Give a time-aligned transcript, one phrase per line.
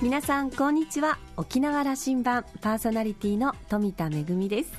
[0.00, 1.18] 皆さんこんにちは。
[1.36, 4.72] 沖縄羅針盤パーソナリティの富田恵です。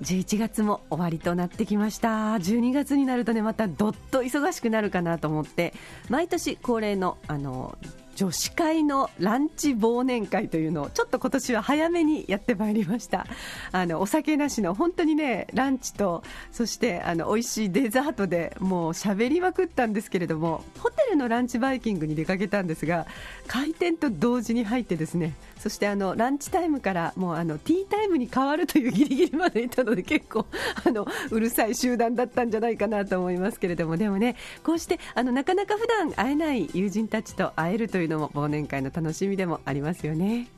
[0.00, 2.08] 11月も終わりとなってきました。
[2.36, 5.74] 12月になるとねまたどっと忙しくなるかなと思って
[6.08, 7.76] 毎年恒例のあの
[8.18, 13.28] 女子会のランチ忘年会というのをちょっと今年は早めにやってまいりました。
[13.70, 23.06] あのお酒なしの本当にねランチとそしてあの美味しいデザートでもう喋りまくったんですけれどもホテルのランチバイキングに出かけたんですが
[23.46, 30.46] 開店と同時に入ってですねそしてあのランチタイムからもうあのティータイムに変わるというギリギリまでいたので結構
[30.86, 40.48] あのうるさい集団だったんじゃないかなと思いますけれどもでもねこうしてあのなかなか普段会えない友人たちと会えるというのも忘年会の楽しみでもありますよね。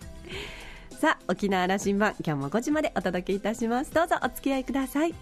[1.00, 5.14] さあ沖縄羅針盤今日も5時までお届けいたしますどうぞお付き合いください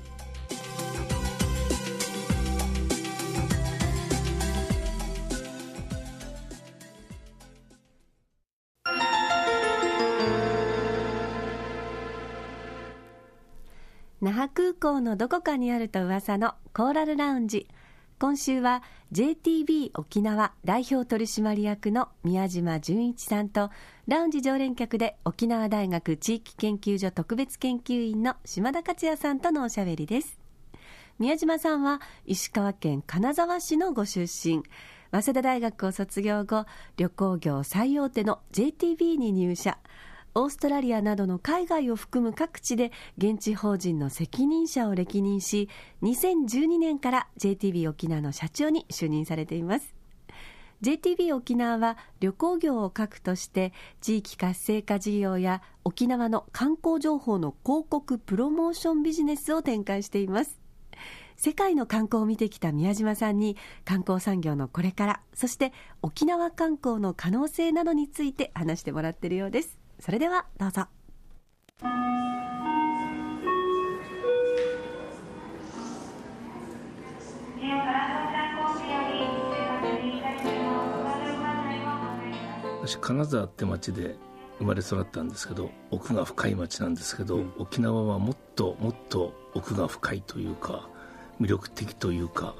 [14.28, 17.66] 那覇空港のどこかにあると噂のコーラルラウンジ。
[18.18, 23.70] 今週は JTB 沖縄代表取締役の宮島純一さんと
[24.06, 30.38] ラウンジ常連客で沖縄大学地域研究所特別研究員の島田克也さんとのおしゃべりです。
[31.18, 34.62] 宮島さんは石川県金沢市のご出身。
[35.10, 36.66] 早稲田大学を卒業後
[36.98, 39.78] 旅行業最大手の JTB に入社。
[40.34, 45.68] オーストラリアなどの海外を含む各地で現地法人の責任者を歴任し
[46.02, 49.94] 2012年から JTB 沖縄の社長に就任されています。
[50.80, 60.60] JTB 沖縄は旅行業を核として地域活性化事業や沖縄の観光情報の広告プロモーションビジネスを展開しています。
[61.36, 69.77] 世界の観光を見てきた宮島さんに観光産業のこれからそして沖縄観光の可能性などについて話してもらっているようです。
[70.00, 70.86] それではどうぞ。
[82.80, 84.16] 私金沢って町で
[84.58, 90.88] 生まれ育ったんですけど奥が深い町なんですけど、うん、沖縄はもっともっと奥が深いというか
[91.40, 92.54] 魅力的というか。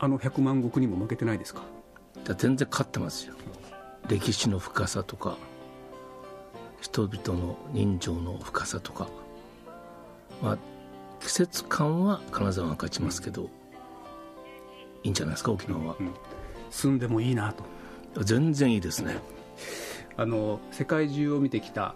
[0.00, 1.62] あの百万石にも負けてないですか？
[2.36, 3.34] 全然勝ってますよ。
[4.06, 5.36] 歴史の深さとか
[6.80, 9.08] 人々の人情の深さとか、
[10.42, 10.58] まあ、
[11.20, 13.50] 季節感は金沢が勝ちますけど、
[15.02, 16.12] いいんじゃないですか沖縄は、うん、
[16.70, 17.64] 住んでもいいなと。
[18.24, 19.16] 全然いいですね。
[20.16, 21.94] あの世界中を見てきた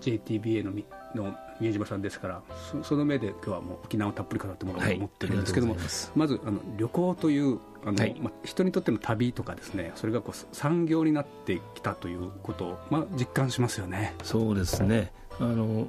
[0.00, 0.72] JTBA の
[1.14, 2.42] の宮島さんですから
[2.82, 5.82] その目で今日はもう沖縄をたっぷり語ってもらおうと思ってるんですけども、はい、
[6.14, 14.14] まずあの旅行というあの、はい、まあ、人にとっての旅とかですねそれがこう産業になってきたということを、まあ、実感しますよね。
[14.22, 15.12] そうですね。
[15.38, 15.88] あの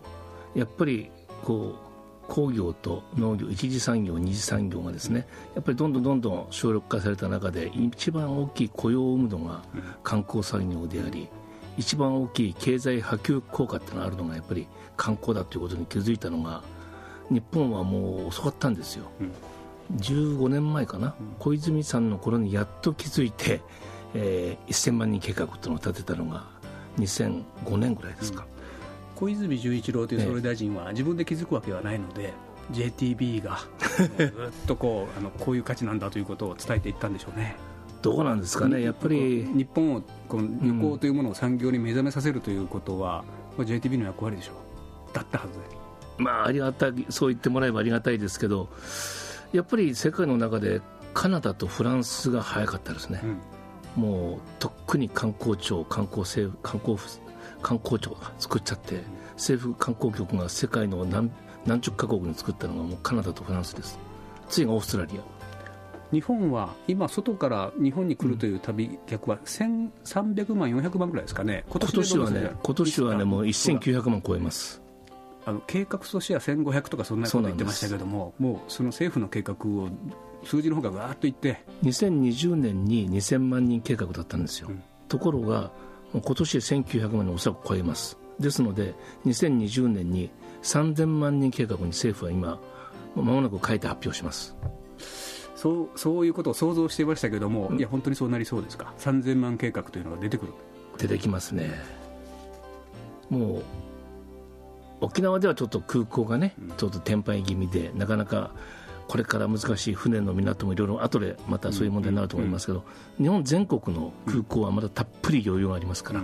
[0.56, 1.10] やっぱり
[1.44, 1.88] こう
[2.28, 9.64] 工業と農業一次産業二次産業がですねやっぱりどんどんどんどん省力化された中で一番大きい雇用を生むのが
[10.04, 11.30] 観光産業であり、
[11.78, 16.64] 一番大きい経済波及効果ってのがあるのがやっぱり観光だということに気づいたのが
[17.30, 19.32] 日本はもう遅かったんですよ、うん、
[19.98, 23.62] 15年前かな、うん、小泉さんの頃にやっと気づいて、
[24.14, 26.48] えー、1000万人計画っていうのを立てたのが
[26.98, 28.48] 2005年ぐらいですか、うん、
[29.16, 32.34] 小泉純一郎という総理大臣は自分で気づくわけはないので、
[32.72, 33.60] JTB が
[34.18, 34.32] ずっ
[34.66, 37.56] とこうあのこういう価値なんだということを伝えていったんでしょうね。
[38.02, 39.44] どうなんですかね、やっぱり。
[39.44, 43.24] 日本をこの旅行というものを産業に目覚めさせるということは、
[43.58, 44.54] うん、JTB の役割でしょ
[45.12, 45.88] う、だったはずで。
[46.18, 48.70] まあ、ありがたい、そう言ってもらえばありがたいですけど、
[49.54, 50.82] やっぱり世界の中で
[51.14, 53.22] カナダとフランスが早かったですね、
[53.96, 56.98] うん、もうとっくに観光庁、観光政府観光
[57.62, 59.02] 観光庁が作っちゃって、
[59.34, 61.32] 政府観光局が世界の何
[61.66, 63.98] 何十カ国に作ったのがもうカナダとフランスです、
[64.50, 65.37] 次がオーストラリア。
[66.12, 74.82] 日本は今、外から日本に来るという旅客は1300万、400万ぐらいですかね、今年はね、今年はねもう1900万超えます。
[75.46, 79.90] あの計画としては1500とかそんなこと言ってましたけども、もうその政府の計画を
[80.44, 81.64] 数字の方がわーっといって。
[81.84, 85.72] 2020年に2000万人計画だったんですよ、うん、ところが
[86.14, 88.18] 今年1900万人おそらく超えます。
[88.40, 88.94] ですので
[89.26, 90.30] 2020年に
[90.64, 92.60] 3000万人計画に政府は今
[93.16, 94.56] まもなく書いて発表します
[95.58, 100.54] そうそういうことを想像していましたけども、うん、いや本当にそうなりそうですか？3000万計画というのが出てくる。
[101.00, 101.72] 出てきますね。
[103.30, 103.64] もう
[105.02, 108.52] 沖縄ではちょっと空港がね、ちょっと天敗気味でなかなか
[109.08, 112.84] これから難しい船の港もいろいろ後でまたそういう問題になると思いますけど、
[113.18, 116.22] 日本全国の空港はまだたっぷり余裕がありますから、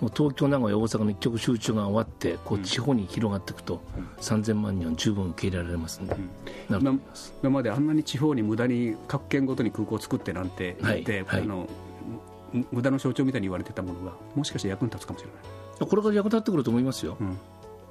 [0.00, 3.80] もう東京、名古屋、大阪の一極集中が終わってこう地方に広がっていくと、
[4.20, 6.14] 3000万人は十分受け入れられますんで、
[6.68, 11.24] なると思います今まであんなに地方に無駄に各県ごとに空港を作ってなんて言って、はい。
[11.24, 11.68] はい、あの
[12.70, 15.56] 無駄の象徴みたいに言われてたものがもしかして役に立つかもしれない。
[15.84, 17.38] これから役立ってくると思いますよ、うん、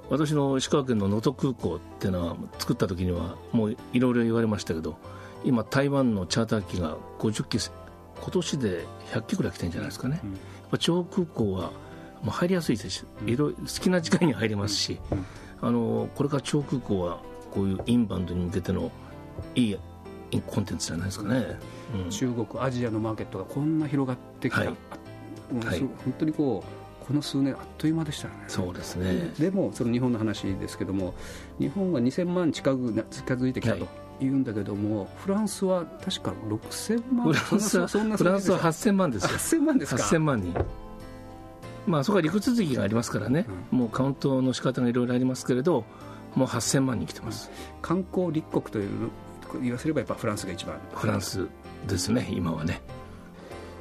[0.10, 4.98] 私の石川県の能登空港っていうのは作った時にはもういろいろ言われましたけど
[5.44, 7.60] 今台湾のチャーター機が50機
[8.20, 10.40] 今年で100機ぐらい来てるんじゃないですかね、うん、やっ
[10.72, 11.72] ぱ地方空港は
[12.22, 15.26] もう入りやすいですし、うん、いろ好きな時間に入れますし、うん、
[15.62, 17.20] あのこれから地方空港は
[17.52, 18.92] こういうインバウンドに向けての
[19.56, 19.78] いい
[20.48, 21.58] コンテンツじゃないですかね、
[22.10, 24.70] 中国アジアのマーケットがこんな広がってきた、はい、
[25.54, 28.46] 本当にこうこの数年あっという間でしたよね。
[28.48, 29.32] そうですね。
[29.38, 31.14] でもその日本の話ですけども
[31.60, 33.88] 日本は2000万近く近づいてきたと、
[34.20, 39.30] 言うんだけども、フランスは確か6000万フランスはフランスは8000万ですよ。
[39.30, 40.04] 8000万ですか。
[40.04, 40.66] 8000万人
[41.88, 45.86] まあそこは陸続きがありますからね、うん、もうカウントの仕方がいろいろありますけれど
[46.36, 47.50] もう8000万人来てます、
[47.82, 49.10] 観光立国という
[49.62, 50.80] 言わせればやっぱフランスが一番。
[50.94, 51.48] フランス
[51.88, 52.82] ですね今はね。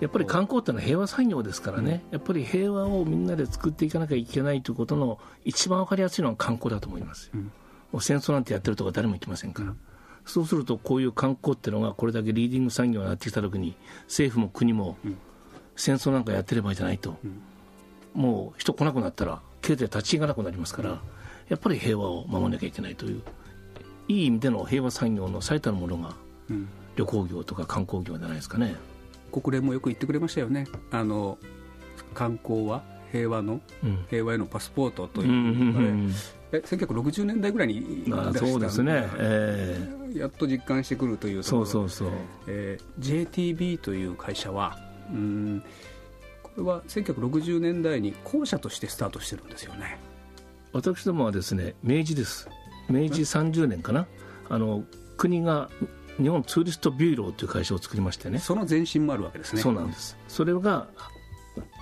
[0.00, 7.52] やっぱり観光ってのは平和産業ですからね、やっぱり平和をみんなで作っていかなきゃいけないということの一番分かりやすいのは観光だと思います、うん、
[7.92, 9.78] もう戦争なんてやってるとか誰も言ってませんから、うん、
[10.26, 14.98] そうするとこういう観光っていうのがこれだけリーディング産業になってきたときに政府も国も
[15.76, 17.40] 戦争なんかやってればいいじゃないと、うん、
[18.14, 21.00] もう人来なくなったら経済立ち行かなくなりますから、
[21.48, 23.22] やっぱり平和を守らなきゃいけないという
[24.08, 26.14] いい意味での平和産業の最たるものが、
[26.96, 28.76] 旅行業とか観光業じゃないですかね。
[29.32, 30.66] 国連もよく言ってくれましたよね。
[30.90, 31.38] あの
[32.12, 35.36] 観光は平和の、うん、平和へのパスポートという、うん。
[35.36, 35.40] う
[36.10, 36.14] ん
[36.52, 38.04] え1960年代ぐらいに
[38.36, 42.08] そうですね、えー、やっと実感してくるというそうそうそう、
[42.46, 44.78] えー、JTB という会社は
[45.10, 45.64] うん
[46.56, 49.98] は1960年代に公社としてスタートしてるんですよね。
[50.72, 52.48] 私どもはですね明治です。
[52.88, 54.06] 明治30年かな。
[54.48, 54.84] あの
[55.16, 55.70] 国が
[56.20, 58.38] 日本ツーリストビューローという会社を作りましてね。
[58.38, 59.62] その前身もあるわけですね。
[59.62, 60.16] そうなんです。
[60.28, 60.88] それが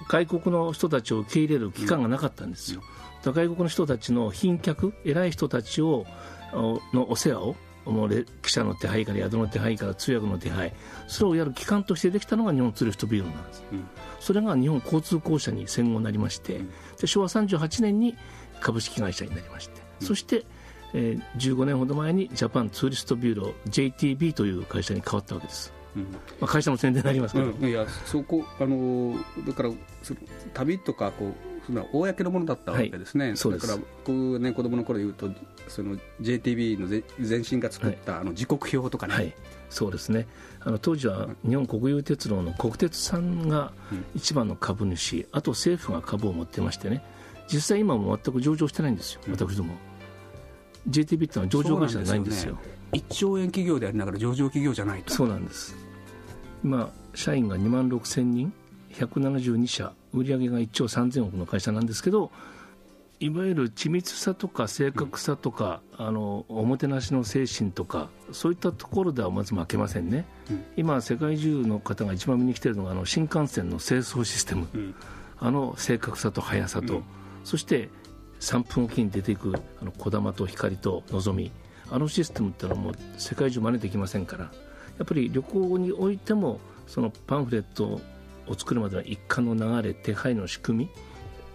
[0.08, 2.82] 外国の人たちを受け入れる機関がなかったんですよ、
[3.24, 6.06] うん、外国の人たちの賓客偉い人たちを
[6.52, 10.73] のお世話をもう汽車の手配から宿の手配から通訳の手配
[11.08, 13.88] それをやる機関としてできたのが日本ツーリストビューローなんです、うん、
[14.20, 18.17] それが日本交通公社に戦後になりまして、うん、で昭和38年に
[18.61, 20.44] 株式会社になりまして、そして
[20.94, 26.02] えー、15年ほど前にジャパンツーリストビューロー JTB という会社に変わったわけです、うん。
[26.02, 29.14] まあ、会社の宣伝になりますけど、うん、いやそこあの
[29.46, 29.70] だから
[30.55, 33.50] 旅とかこうその公のものだったわけですね、はい、す。
[33.50, 35.30] だから僕ね子供の頃で言うと
[35.68, 36.88] その JTB の
[37.18, 39.34] 前身が作った、はい、あの時刻表とかね、はい、
[39.70, 40.26] そうですね。
[40.60, 43.72] あの当時は日本国有鉄道の国鉄さんが
[44.14, 47.04] 一番の株主、あと政府が株を持ってましてね。
[47.48, 49.74] 実際今も全く上場してないんですよ、私ども。
[50.88, 52.58] JTB ってのは上場会社じゃないんですよ。
[52.62, 55.12] す、ね、1兆円企業でありながら上場企業じゃないと。
[55.12, 55.76] そうなんです。
[56.64, 58.52] 今社員が2万6千人
[58.92, 62.30] 172社売上が1兆3000億の会社なんですけど
[63.20, 74.94] いわゆる緻密さとか正確さとか、うん、あのおもてなしの精神とかそういったところではまず負けませんね、うん、今世界中の方が一番見に来てるのがあの新幹線の清掃システム、うん、
[75.38, 77.02] あの正確さと速さと、
[77.44, 77.90] そして
[78.40, 81.52] 3分おきに出ていくあの小玉と光とのぞみ。
[81.90, 84.44] あのシステムってのはもう世界中真似できませんから。
[84.44, 84.50] や
[85.04, 88.00] っぱり旅行においてもそのパンフレット
[88.46, 90.91] を作るまでの一貫の流れ手配の仕組み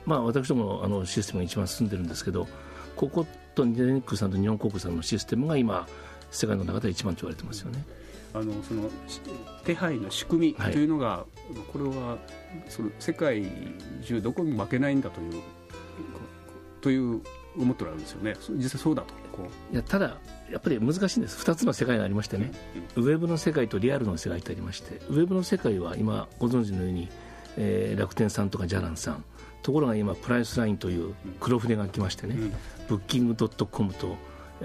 [0.05, 2.47] まあ私どものあのシステムが一番進んでるんですけど
[2.95, 3.25] ここ
[3.55, 5.87] とニデネックさんと日本航空さんのシステムが今
[6.31, 7.85] 世界の中で一番と言われてますよね。
[8.33, 8.89] あのその
[9.63, 12.17] 手配の仕組みというのが、はい、これは
[12.67, 13.43] その世界
[14.03, 15.41] 中どこにも負けないんだという
[16.81, 17.21] という
[17.57, 18.35] 思っておられるんですよね。
[18.51, 19.13] 実際そうだと。
[19.71, 20.17] いやただ
[20.51, 21.43] やっぱり難しいんです。
[21.43, 22.51] 2つの世界がありましてね、
[22.95, 27.09] うん、ウェブの世界とリアルの世界ってありましてウェブの世界は今ご存知のように、
[27.57, 29.23] えー、楽天さんとかじゃらんさん。
[29.63, 32.53] ところが今プライスラインという黒船が来ましてね、うん、
[32.87, 34.15] ブッキングドットコムと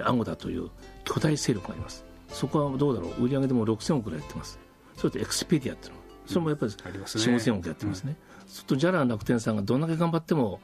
[0.01, 0.69] アゴダという
[1.03, 2.05] 巨大勢力があります。
[2.29, 3.25] そこはどうだろう。
[3.25, 4.59] 売り上げでも6000億ぐらいやってます。
[4.95, 6.03] それとエクスペディアっていうの。
[6.25, 10.59] それもやっぱり4 5千億やってますね、うん、するとジャラン楽天さんがどんだけ頑張っても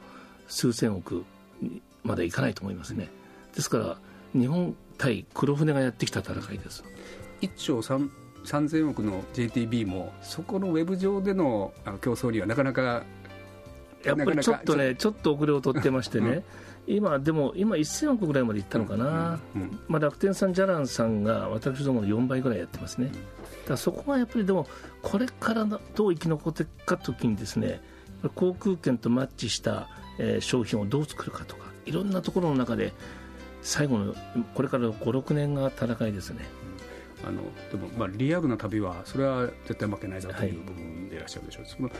[0.48, 1.24] 数千億
[2.02, 3.08] までいかないと思いますね。
[3.54, 3.96] ですから
[4.32, 6.84] 日本対黒船がやってきた戦いです。
[7.40, 8.08] 1兆3
[8.44, 13.02] 3000億の JTB もそこのウェブ上での競争にはなかなか
[14.04, 16.42] やっぱりちょっとねちょっと遅れを取ってましてね、
[16.86, 23.12] 今でも今1000億ぐらいまでいったのかな、うんうん、まあ、楽天さん、じゃらんさんが私どもの4倍ぐらいやってますね、
[23.68, 24.66] だそこはやっぱりでも
[25.02, 27.80] これからどう生き残っていくかときにですね
[28.34, 29.88] 航空券とマッチした、
[30.18, 32.92] えー、商品をどう作るかとかいろんなところの中で
[33.62, 34.14] 最後の
[34.54, 36.46] これから5、6年が戦いですね。
[37.22, 41.90] あのでも、まあ、リアルな旅はそれは絶対負けないぞという部分でいらっしゃるでしょう、はい、その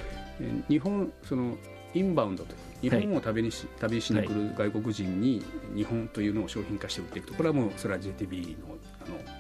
[0.41, 1.59] え日本その
[1.93, 5.45] インバウンドと日本を旅にし,、旅しに来る外国人に
[5.75, 7.35] 日本というのを商品化して売っていくと。
[7.35, 9.40] これはもうそれは JTB のあの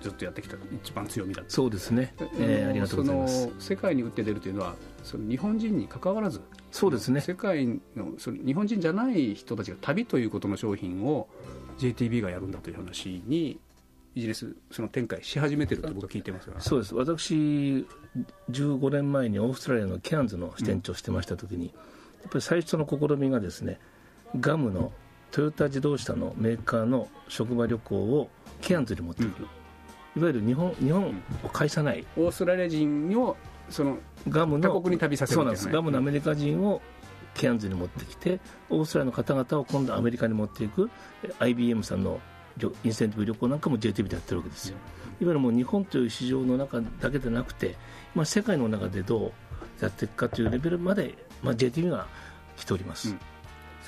[0.00, 1.42] ずっとやってきた一番強みだ。
[1.48, 3.50] そうですね、えー、ありがとうございます。
[3.58, 6.40] 世界に売って出るというのはその日本人に関わらず
[6.70, 7.20] そうですね。
[7.20, 11.28] 世界のその日本人じゃない人たちが旅ということの商品を
[11.78, 13.58] JTB がやるんだという話に
[14.14, 16.60] ビジネスその展開し始めてると僕は聞いてますが。
[16.60, 16.94] そうです。
[16.94, 17.86] 私
[18.50, 21.74] 15年前にオーストラリアのケアンズの支店長してました時に、うん、やっ
[22.30, 23.78] ぱり最初の試みがですね
[24.38, 24.92] ガムの
[25.30, 28.30] トヨタ自動車のメーカーの職場旅行を
[28.60, 29.46] ケアンズに持ってくる、うん、
[30.16, 33.36] いわゆる日本日本を介さない、オーストラリア人を
[33.68, 33.98] その
[34.28, 35.68] ガムの他国に旅させるそうなんです。
[35.68, 36.82] ガムのアメリカ人を
[37.34, 40.90] ケアンズに持ってきてオーストラリアの方々を今度アメリカに持っていく
[41.38, 42.20] IBM さんの
[42.84, 44.76] インセンティブ旅行なんかも JTB でやってるわけですよ。
[45.20, 47.76] いわゆるもう日本という市場の中だけでなくて、
[48.14, 49.32] まあ、世界の中でどう
[49.82, 52.06] やっていくかというレベルまで、まあ、JTB が
[52.56, 53.20] 来ております、うん、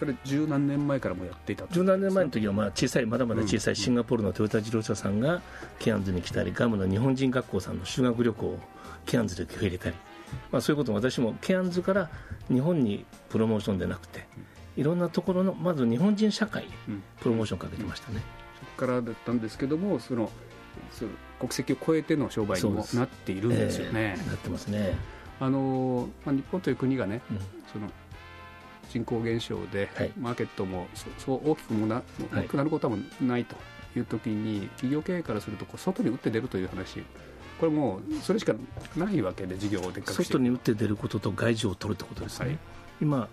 [0.02, 5.40] それ十何年前からもやっていた十何年前の時はまあ小さいまだまだ小さいシンガポールのトヨタ自動車さんが
[5.78, 8.59] ケアンズに来たりガムの日本人学校さんの修学旅行を
[9.06, 9.97] ケアンズで入れたり、
[10.50, 12.11] まあ、そういうことも私もケアンズから
[12.49, 14.26] 日本にプロモーションでなくて
[14.76, 16.71] いろんなところのまず日本人社会に
[17.21, 18.23] プロモーションかけてましたね、
[18.59, 20.32] そこからだったんですけどもその
[20.90, 24.16] その国籍を超えての商売にもなっているんですよね。
[24.18, 24.97] えー、なってますね。
[25.38, 27.38] あのまあ、日本という国がね、うん、
[27.73, 27.88] その
[28.92, 30.87] 人口減少で、はい、マーケットも
[31.18, 33.56] そう大きくもな大きくなることはないと
[33.96, 37.02] いう時に、企業経営からするとこう外に打って出るという話。
[37.61, 38.54] これもうそれしか
[38.96, 42.58] ないわけで事業をでっかく外に打って出ることと外需を取るってことですね、はい、
[43.00, 43.28] 今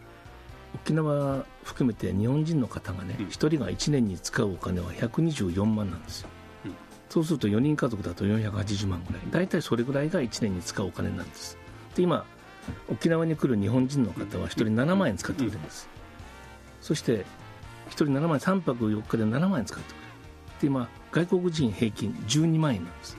[0.76, 6.30] 沖縄含めて日本人の方がね、うん、1人が1年に使うお金は124万なんですよ、
[6.66, 6.76] うん、
[7.10, 9.22] そうすると4人家族だと480万ぐらい。
[9.32, 11.58] 大体それぐらいが1年に使うお金なんです。
[11.96, 12.24] で今
[12.90, 15.88] 沖縄に来る日本人の方は1人7万円使ってくれるんです、
[16.82, 17.26] そして
[17.90, 20.10] 1人7万円3泊4日で7万円使ってくれる。
[20.62, 23.18] で今外国人平均12万円なんです。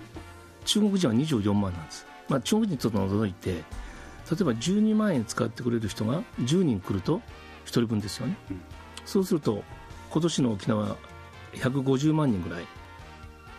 [0.65, 3.65] 中国人は24万なんです、まあ、中国人ちょっと除いて例え
[4.45, 7.17] ば12万円使ってくれる人が10人来ると
[7.65, 8.37] 1人分ですよね、
[9.05, 9.65] そうすると
[10.11, 10.97] 今年の沖縄
[11.55, 12.65] 150万人ぐらい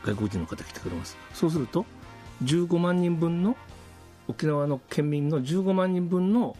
[0.05, 1.17] 外国人の方来てくれます。
[1.33, 1.85] そうすると
[2.43, 3.57] 15万人分の
[4.27, 6.55] 沖縄の県民の15万人分の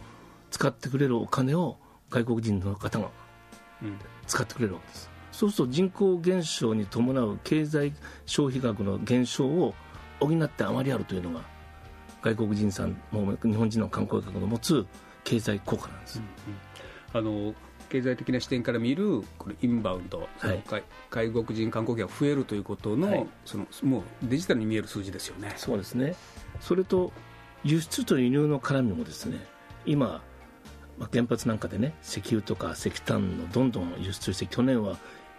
[0.50, 1.76] 使ってくれるお金を
[2.10, 3.10] 外国人の方が
[4.26, 7.92] 使ってくれるわけです、うん、そうすると人口減少に伴う経済
[8.26, 9.74] 消費額の減少を
[10.20, 11.42] 補ってあまりあるというのが
[12.22, 14.86] 外国人さんも日本人の観光客の持つ
[15.24, 16.20] 経済効果なんです、
[17.14, 17.54] うんうん、あの
[17.92, 20.62] 経済的な視点から見るこれインバウンド、はい、
[21.10, 25.52] 外国人観光客が増えるということのはい、そのもうデジタルに見える数字ですよね。
[25.58, 26.14] そうですね。
[26.60, 27.12] それと
[27.64, 29.38] 輸出と輸入の絡みもですね
[29.86, 30.22] 今、
[30.98, 34.96] まあ、原発なんかでね石油とか石炭のどんどん輸出して去年は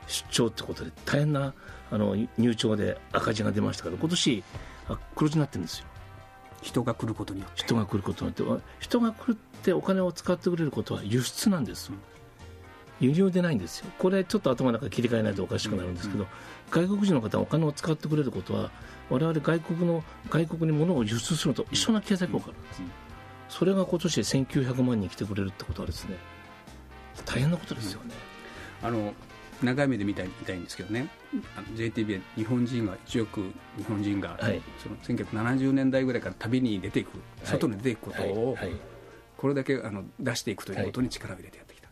[0.08, 1.54] 出張ってことで大変な
[1.92, 4.44] あの入庁で赤字が出ましたから今年
[5.16, 5.86] 黒字になってるんですよ。
[6.62, 7.62] 人が来ることによって。
[7.62, 8.64] 人が来ることによって。
[8.80, 11.92] 人が来るってお金を使ってくれることは輸出なんです、
[13.00, 13.92] 輸入でないんですよ。
[14.00, 16.26] これちょっと頭の中切り替えないとおかしくなるんですけど、
[16.72, 18.72] 外国人の方はお金を使ってくれることは
[19.10, 22.82] 我々外国の外国に物を輸出すると一緒な経済効果なんです、
[23.50, 26.18] それが今年で1900万人来てくれるってことはですね
[27.26, 28.14] 大変なことですよね、
[28.82, 29.14] あの
[29.62, 31.08] 長い目で見たい見たいんですけどね。
[31.76, 37.10] JTB は日本人が1億日本人が、はい、その1970年代ぐらいから旅に出ていく
[37.44, 38.68] 外に出ていくことを、はい。
[38.68, 38.78] はい、
[39.38, 41.88] これだけあの出していくということに力を入れてやってきた、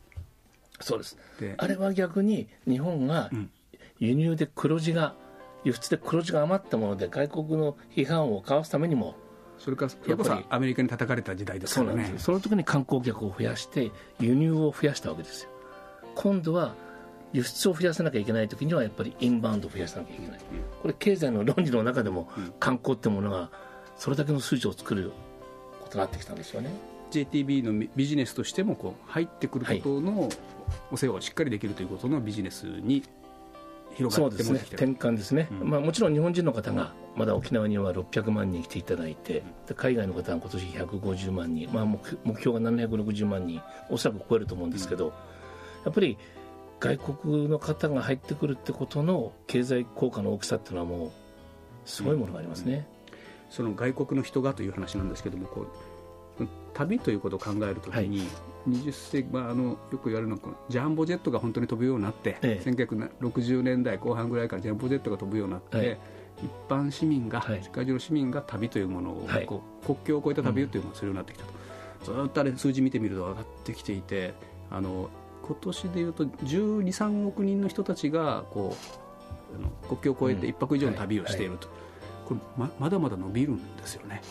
[0.81, 1.17] そうです。
[1.57, 3.31] あれは逆に日本が
[3.99, 5.15] 輸入で黒字が、
[5.63, 9.15] 輸出で黒字が余ったもので外国の批判をかわすためにも
[9.57, 12.15] それからそれこそアメリカに叩かれた時代ですからね。
[12.17, 15.49] その時に観光客を増やして輸入を増やしたわけですよ。
[16.15, 16.73] 今度は
[17.31, 20.39] 輸出を増やさなきゃいけない時にはやっぱりインバウンドを増やさなきゃいけない、
[20.81, 22.27] これ経済の論理の中でも
[22.59, 23.51] 観光ってものが
[23.95, 25.11] それだけの数字を作る
[25.81, 26.71] ことになってきたんですよね。
[27.11, 30.29] JTB のビジネスとしてもこう入ってくることの
[30.91, 33.03] お世話をしっかりできるということのビジネスに
[33.95, 34.75] 広がってそうですね。
[34.77, 39.43] 転換ですね、うん、まあ、もちろん日本人の方がまだ沖縄には600万人来ていただいて、
[39.75, 41.99] 海外の方は今年150万人、まあ、目
[42.39, 43.61] 標が760万人。
[43.89, 45.13] おそらく超えると思うんですけど、
[45.83, 46.17] やっぱり
[46.79, 51.11] 外国の方が入ってくるってことの経済効果の大きさっていうのはもう
[51.85, 52.87] すごいものがありますね、
[53.49, 55.67] その外国の人がという話なんですけどもこう
[56.73, 58.27] 旅ということを考えるときに、はい。
[58.69, 65.97] 20世紀、まあ、あのよく言われるのはジャンボジェットが本当に飛ぶようになって、ええ、1960年代後半ぐらいからジャンボジェットが飛ぶようになって、はい、
[66.43, 71.45] 一般市民が、はい、世界中の市民が旅というものを、はい、こう国境を越えた旅というものをするようになってきた
[72.05, 74.33] と、うん、ずっとあれ数字見てみると上がってきていて
[74.69, 75.09] あの
[75.43, 78.75] 今年でいうと12、3億人の人たちがこ
[79.53, 81.67] うあの国境を越えて1泊以上の旅をしていると、
[82.25, 84.21] これままだまだ伸びるんですよね。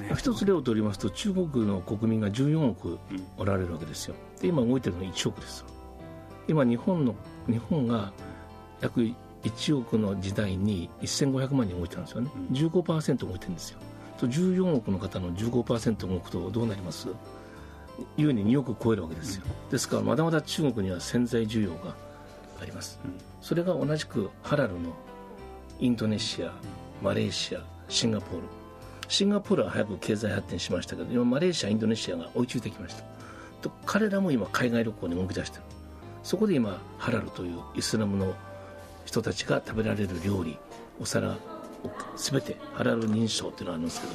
[0.00, 2.98] ね、一つ例を取りますと中国の国民が14億
[3.36, 4.14] おられるわけですよ。
[4.40, 5.64] で今動いてるのは1億です
[6.48, 7.14] 今日本の
[7.46, 8.12] 日本が
[8.80, 9.00] 約
[9.42, 13.78] 1億の時代に1500万人動いてるんですよね、うん、15%動いてるんですよ。
[14.18, 17.08] と14億の方の15%動くとどうなります？
[18.16, 21.94] 優に2億超えるわけですよ、うん、ですからまだまだ中国には潜在需要が
[22.60, 24.94] あります、うん、それが同じくハラルの
[25.78, 26.52] インドネシア
[27.02, 28.59] マレーシアシンガポール
[29.10, 33.02] シンガポールは早く経済発展しましたけど今マレーシアインドネシアが追いついてきました。
[33.60, 35.64] と彼らも今海外旅行に動き出してる。
[36.22, 38.34] そこで今ハラルというイスラムの
[39.04, 40.56] 人たちが食べられる料理
[41.00, 41.36] お皿
[42.16, 44.12] 全てハラル認証っていうのがあるんですけど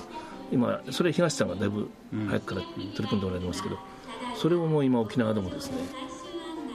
[0.51, 1.89] 今それ東さんがだいぶ
[2.27, 3.77] 早くから取り組んでおられますけど、
[4.37, 5.77] それをもう今沖縄でもですね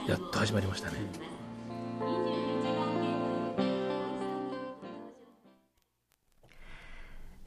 [0.07, 1.30] やっと始まりましたね。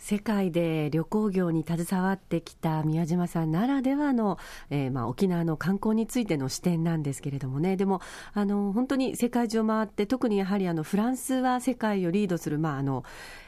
[0.05, 8.03] 世界で旅行業に携わってきた宮島さんならではの、えー、まあ、沖縄の観光についての視点なんですけれどもね、でも、
[8.35, 13.03] あの、本当に世界中を回って、特にやはりあの、フランスは世界をリードする、まあ、あの、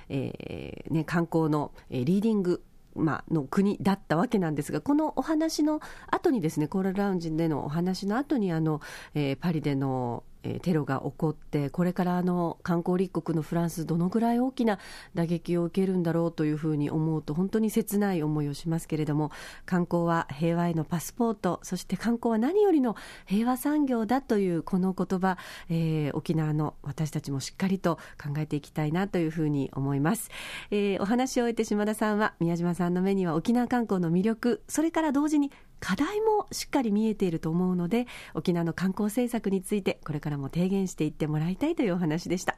[0.08, 2.62] えー、ね、観光の、え、リーディング
[2.94, 8.80] まあの国だったわけなんですが、このお話の後にですね、コーラルラウンジでのお話の後にあの、
[9.14, 14.78] えー、パリでのえテロが起こって、これからあの観光立国のフランス、どのぐらい大きな
[15.14, 19.30] 打撃を受けるんだろうというふうに思うと、本当に切ない思いをしますけれども、
[19.64, 30.30] 観光は平和へのパスポート、そして観光は何よりの平和産業だというこの言葉、えー、沖縄の私たちもしっかりと考えていきたいなというふうに思います。
[30.70, 42.56] えー、お話を終えて島田さんは、宮島さんの目には沖縄観光の魅力、それから同時に課題もしっかり見えていると思うので沖縄の観光政策についてこれからも提言していってもらいたいというお話でした。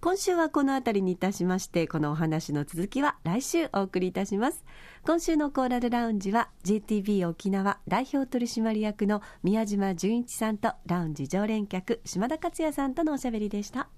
[0.00, 4.64] 今週はこの辺りにいたしましてこのお話の続きは来週お送りいたします。
[5.02, 13.88] 今週のコーラルラウンジは JTB 沖縄代表取締役の宮島純一さんとラウンジ常連客島田克也さんとのおしゃべりでした。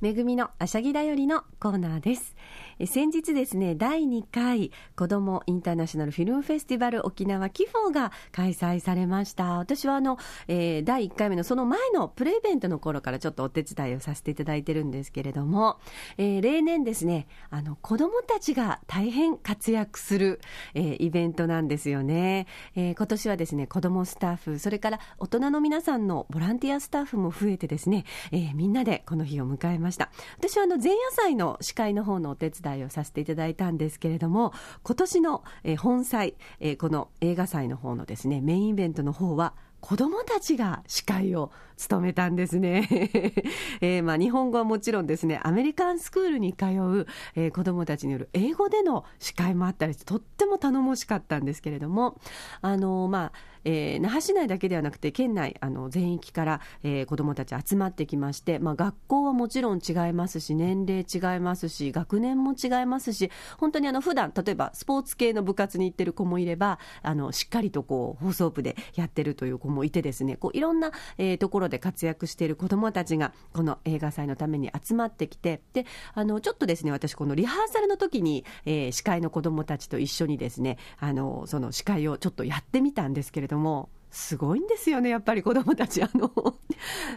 [0.00, 2.36] めぐみのあしゃぎだよりのコーナーです。
[2.84, 9.56] 先日ですね、第2回子どもインターナショナルフィルムフェスティバル沖縄キフォーが開催されました。
[9.56, 15.78] 私はあの、えー、第1回目のその前のプレイベントの頃からちょっとお手伝いをさせていただいてるんですけれども、
[16.18, 20.40] えー、例年ですね、あの、子どもたちが大変活躍する、
[20.74, 22.46] えー、イベントなんですよね。
[22.74, 30.10] え今年はですね、子どもスタッフ、それから大人の皆さんのボランティアスタッフも増えてですね、えみんなでこの日を迎えまました。
[30.38, 42.88] 私はあの、前夜祭の司会の方のお手伝いをさせていただいたんですけれども、今年の、え本祭、えこの映画祭の方のですね、メインイベントの方は、子供たちが司会を務めたんですね。
[43.80, 52.18] えー、まあ日本語はもちろんですね、アメリカンスクールに通う、えー、子供たちによる英語での司会もあったりして、とっても頼もしかったんですけれども、
[52.62, 53.32] あのまあ、
[53.66, 86.02] えー、那覇市内だけではなくて県内あの全域から、えー、子どもたち集まってきまして、まあ、学校はもちろん違いますし年齢違いますし学年も違いますし本当にあの普段例えばスポーツ系の部活に行ってる子もいればあのしっかりとこう放送部でやってるという子もいてですねこういろんな、えー、ところで活躍している子どもたちがこの映画祭のために集まってきてであのちょっとですね私このリハーサルの時に、えー、司会の子どもたちと一緒にですねあのその司会をちょっとやってみたんですけれどもどもすごいんですよね、やっぱり子供たち。
[86.02, 86.32] あの、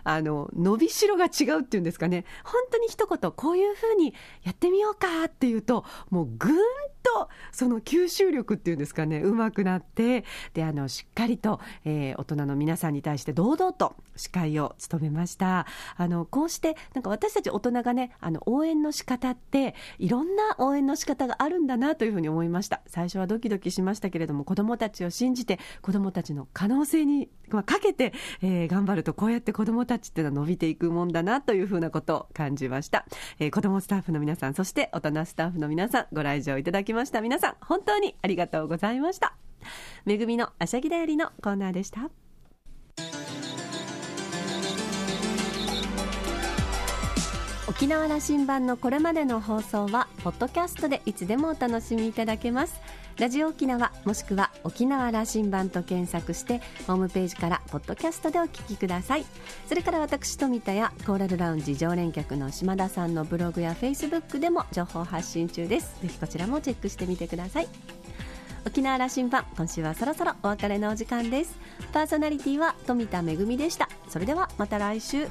[0.03, 2.25] あの、伸びしろが違うっていうんですかね。
[2.43, 6.57] 本当に一言、こういうふうにやってみようかっていうと、もうぐん
[7.01, 15.65] と、その吸収力っていうんですかね、うまくなって、で、あの、しっかりと、えー、大人の皆さんに対して堂々と司会を務めました。
[15.95, 22.81] あの、こうして、なんか私たち大人がね、あの、応援の仕方って、いろんな応援の仕方があるんだなというふうに思いました。
[22.87, 33.05] 最初はドキドキしましたけれども、子供たちを信じて、子供たちの可能性性にかけて、えー、頑張るとこうやって子どもたちっていうのは伸びていくもんだなというふうなことを感じました、
[33.39, 37.21] えー、子どもスタッフの皆さんそして大人スタッフの皆さんご来場いただきました。
[37.21, 39.35] 皆さん本当にありがとうございました。
[40.05, 42.28] めぐみのあしゃぎだよりのコーナーでした。
[47.69, 52.81] 沖縄羅針盤のこれまでの放送はポッドキャストでいつでもお楽しみいただけます。
[53.19, 59.25] ラジオ沖縄もしくは沖縄羅針盤と検索してホームページからポッドキャストでお聞きください。
[59.67, 65.95] それから私富田やコーラルラウンジ常連客の島田さんのブログやフェイスブックでも情報発信中です。
[66.01, 67.67] ぜひこちらもチェックしてみてください。
[68.65, 71.55] 沖縄羅針盤今週はそろそろお別れのお時間です。
[71.93, 73.87] パーソナリティは富田恵でした。
[74.07, 75.27] それではまた来週。